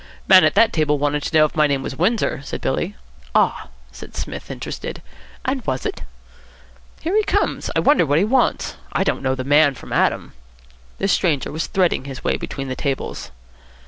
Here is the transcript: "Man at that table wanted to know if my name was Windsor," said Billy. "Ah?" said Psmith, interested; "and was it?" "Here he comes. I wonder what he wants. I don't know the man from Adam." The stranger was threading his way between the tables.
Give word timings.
"Man 0.27 0.43
at 0.43 0.55
that 0.55 0.73
table 0.73 0.97
wanted 0.97 1.21
to 1.21 1.37
know 1.37 1.45
if 1.45 1.55
my 1.55 1.67
name 1.67 1.83
was 1.83 1.95
Windsor," 1.95 2.41
said 2.43 2.59
Billy. 2.59 2.95
"Ah?" 3.35 3.67
said 3.91 4.15
Psmith, 4.15 4.49
interested; 4.49 4.99
"and 5.45 5.61
was 5.67 5.85
it?" 5.85 6.01
"Here 7.01 7.15
he 7.15 7.21
comes. 7.21 7.69
I 7.75 7.81
wonder 7.81 8.03
what 8.07 8.17
he 8.17 8.25
wants. 8.25 8.77
I 8.91 9.03
don't 9.03 9.21
know 9.21 9.35
the 9.35 9.43
man 9.43 9.75
from 9.75 9.93
Adam." 9.93 10.33
The 10.97 11.07
stranger 11.07 11.51
was 11.51 11.67
threading 11.67 12.05
his 12.05 12.23
way 12.23 12.35
between 12.35 12.67
the 12.67 12.75
tables. 12.75 13.29